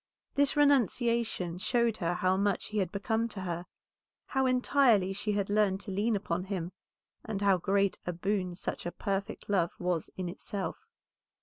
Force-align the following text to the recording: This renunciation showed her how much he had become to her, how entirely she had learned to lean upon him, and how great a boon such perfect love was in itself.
This 0.33 0.55
renunciation 0.57 1.59
showed 1.59 1.97
her 1.97 2.15
how 2.15 2.35
much 2.35 2.69
he 2.69 2.79
had 2.79 2.91
become 2.91 3.27
to 3.29 3.41
her, 3.41 3.67
how 4.25 4.47
entirely 4.47 5.13
she 5.13 5.33
had 5.33 5.47
learned 5.47 5.79
to 5.81 5.91
lean 5.91 6.15
upon 6.15 6.45
him, 6.45 6.71
and 7.23 7.39
how 7.43 7.59
great 7.59 7.99
a 8.07 8.11
boon 8.11 8.55
such 8.55 8.87
perfect 8.97 9.47
love 9.47 9.73
was 9.77 10.09
in 10.17 10.27
itself. 10.27 10.87